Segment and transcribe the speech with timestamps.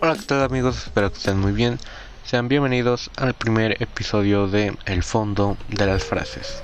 [0.00, 0.76] Hola, ¿qué tal amigos?
[0.76, 1.76] Espero que estén muy bien.
[2.24, 6.62] Sean bienvenidos al primer episodio de El fondo de las frases.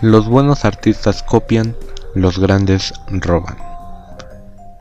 [0.00, 1.76] Los buenos artistas copian,
[2.16, 3.56] los grandes roban.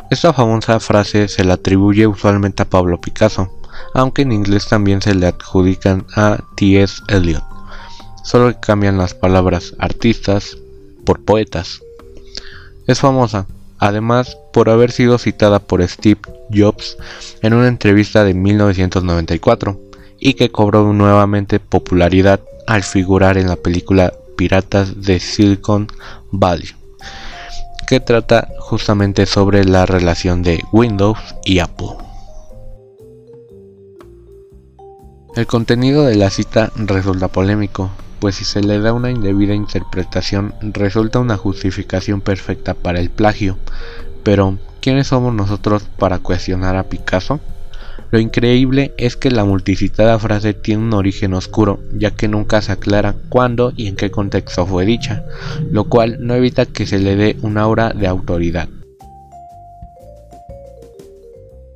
[0.10, 3.52] Esta famosa frase se la atribuye usualmente a Pablo Picasso,
[3.94, 7.04] aunque en inglés también se le adjudican a T.S.
[7.08, 7.44] Eliot,
[8.24, 10.58] solo que cambian las palabras artistas
[11.06, 11.82] por poetas.
[12.88, 13.46] Es famosa,
[13.82, 16.22] además por haber sido citada por Steve
[16.54, 16.98] Jobs
[17.42, 19.78] en una entrevista de 1994
[20.20, 25.88] y que cobró nuevamente popularidad al figurar en la película Piratas de Silicon
[26.32, 26.70] Valley,
[27.88, 31.90] que trata justamente sobre la relación de Windows y Apple.
[35.36, 37.90] El contenido de la cita resulta polémico,
[38.22, 43.58] pues si se le da una indebida interpretación resulta una justificación perfecta para el plagio.
[44.22, 47.40] Pero, ¿quiénes somos nosotros para cuestionar a Picasso?
[48.12, 52.72] Lo increíble es que la multicitada frase tiene un origen oscuro, ya que nunca se
[52.72, 55.26] aclara cuándo y en qué contexto fue dicha,
[55.72, 58.70] lo cual no evita que se le dé un aura de autoridad.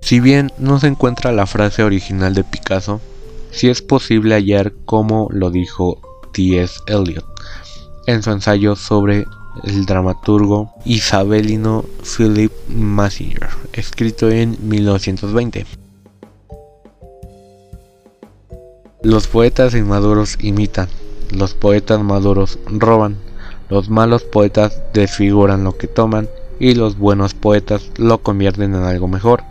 [0.01, 3.01] Si bien no se encuentra la frase original de Picasso,
[3.49, 6.04] sí es posible hallar cómo lo dijo
[6.35, 6.81] T.S.
[6.87, 7.25] Eliot
[8.07, 9.25] en su ensayo sobre
[9.63, 15.65] el dramaturgo isabelino Philip Massinger, escrito en 1920.
[19.01, 20.89] Los poetas inmaduros imitan,
[21.31, 23.17] los poetas maduros roban,
[23.69, 26.27] los malos poetas desfiguran lo que toman
[26.59, 29.43] y los buenos poetas lo convierten en algo mejor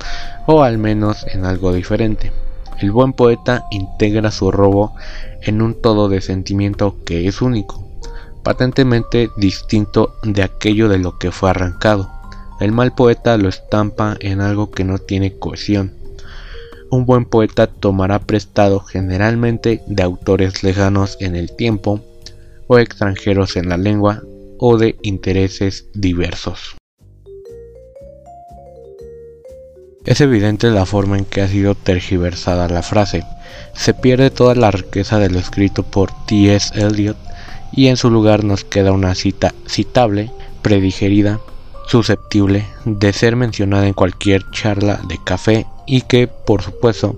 [0.46, 2.43] o al menos en algo diferente.
[2.80, 4.94] El buen poeta integra su robo
[5.42, 7.86] en un todo de sentimiento que es único,
[8.42, 12.10] patentemente distinto de aquello de lo que fue arrancado.
[12.60, 15.92] El mal poeta lo estampa en algo que no tiene cohesión.
[16.90, 22.00] Un buen poeta tomará prestado generalmente de autores lejanos en el tiempo
[22.66, 24.22] o extranjeros en la lengua
[24.58, 26.76] o de intereses diversos.
[30.04, 33.24] Es evidente la forma en que ha sido tergiversada la frase.
[33.74, 36.78] Se pierde toda la riqueza de lo escrito por T.S.
[36.78, 37.16] Eliot
[37.72, 41.40] y en su lugar nos queda una cita citable, predigerida,
[41.86, 47.16] susceptible de ser mencionada en cualquier charla de café y que, por supuesto,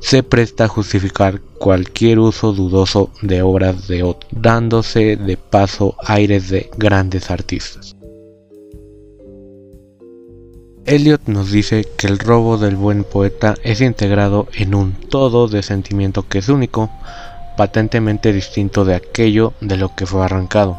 [0.00, 6.48] se presta a justificar cualquier uso dudoso de obras de otro, dándose de paso aires
[6.48, 7.96] de grandes artistas.
[10.86, 15.62] Eliot nos dice que el robo del buen poeta es integrado en un todo de
[15.62, 16.90] sentimiento que es único,
[17.56, 20.78] patentemente distinto de aquello de lo que fue arrancado.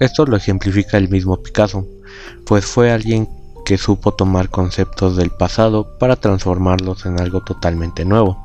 [0.00, 1.86] Esto lo ejemplifica el mismo Picasso,
[2.44, 3.28] pues fue alguien
[3.64, 8.38] que supo tomar conceptos del pasado para transformarlos en algo totalmente nuevo,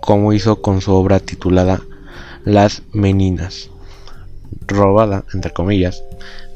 [0.00, 1.80] como hizo con su obra titulada
[2.44, 3.70] Las Meninas,
[4.66, 6.02] robada, entre comillas,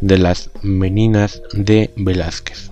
[0.01, 2.72] de las Meninas de Velázquez.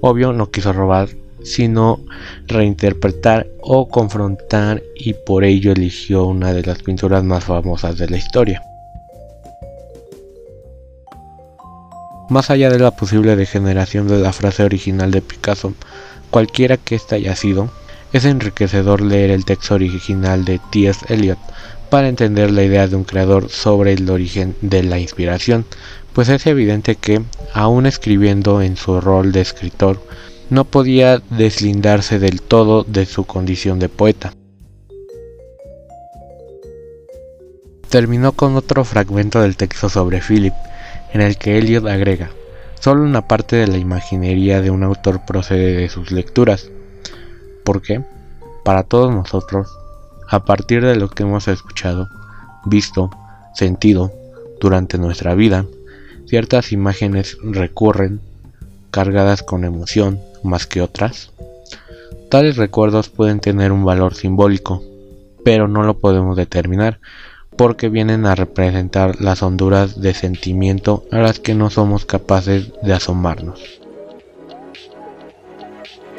[0.00, 1.08] Obvio no quiso robar,
[1.42, 2.00] sino
[2.46, 8.16] reinterpretar o confrontar y por ello eligió una de las pinturas más famosas de la
[8.16, 8.62] historia.
[12.28, 15.72] Más allá de la posible degeneración de la frase original de Picasso,
[16.30, 17.70] cualquiera que ésta haya sido,
[18.12, 21.06] es enriquecedor leer el texto original de T.S.
[21.08, 21.38] Eliot
[21.90, 25.64] para entender la idea de un creador sobre el origen de la inspiración,
[26.18, 27.22] pues es evidente que,
[27.54, 30.00] aún escribiendo en su rol de escritor,
[30.50, 34.32] no podía deslindarse del todo de su condición de poeta.
[37.88, 40.54] Terminó con otro fragmento del texto sobre Philip,
[41.12, 42.30] en el que Eliot agrega,
[42.80, 46.68] solo una parte de la imaginería de un autor procede de sus lecturas.
[47.62, 48.02] ¿Por qué?
[48.64, 49.68] Para todos nosotros,
[50.28, 52.08] a partir de lo que hemos escuchado,
[52.64, 53.08] visto,
[53.54, 54.10] sentido
[54.60, 55.64] durante nuestra vida,
[56.28, 58.20] Ciertas imágenes recurren,
[58.90, 61.32] cargadas con emoción más que otras.
[62.28, 64.82] Tales recuerdos pueden tener un valor simbólico,
[65.42, 67.00] pero no lo podemos determinar
[67.56, 72.92] porque vienen a representar las honduras de sentimiento a las que no somos capaces de
[72.92, 73.80] asomarnos.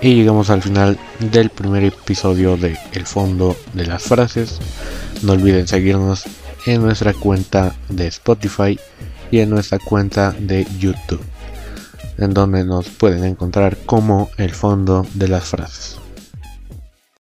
[0.02, 4.58] Y llegamos al final del primer episodio de El fondo de las frases.
[5.22, 6.24] No olviden seguirnos
[6.66, 8.80] en nuestra cuenta de Spotify
[9.31, 11.24] y en nuestra cuenta de YouTube,
[12.18, 15.98] en donde nos pueden encontrar como el fondo de las frases.